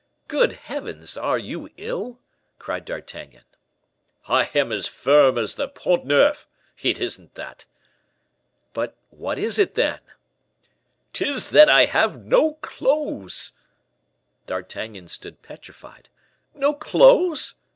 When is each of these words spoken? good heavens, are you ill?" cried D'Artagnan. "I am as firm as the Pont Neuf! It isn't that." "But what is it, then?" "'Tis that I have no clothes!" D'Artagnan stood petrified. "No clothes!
good 0.27 0.53
heavens, 0.53 1.15
are 1.15 1.37
you 1.37 1.69
ill?" 1.77 2.17
cried 2.57 2.85
D'Artagnan. 2.85 3.43
"I 4.27 4.49
am 4.55 4.71
as 4.71 4.87
firm 4.87 5.37
as 5.37 5.53
the 5.53 5.67
Pont 5.67 6.05
Neuf! 6.07 6.47
It 6.81 6.99
isn't 6.99 7.35
that." 7.35 7.67
"But 8.73 8.97
what 9.11 9.37
is 9.37 9.59
it, 9.59 9.75
then?" 9.75 9.99
"'Tis 11.13 11.51
that 11.51 11.69
I 11.69 11.85
have 11.85 12.25
no 12.25 12.55
clothes!" 12.61 13.51
D'Artagnan 14.47 15.07
stood 15.07 15.43
petrified. 15.43 16.09
"No 16.55 16.73
clothes! 16.73 17.53